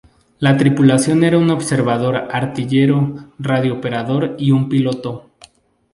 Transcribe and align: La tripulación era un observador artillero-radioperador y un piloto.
La 0.39 0.57
tripulación 0.57 1.23
era 1.23 1.37
un 1.37 1.51
observador 1.51 2.27
artillero-radioperador 2.31 4.35
y 4.39 4.49
un 4.49 4.67
piloto. 4.67 5.29